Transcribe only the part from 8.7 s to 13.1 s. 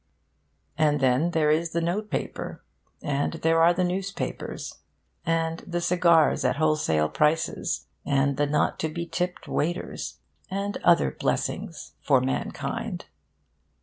to be tipped waiters, and other blessings for mankind.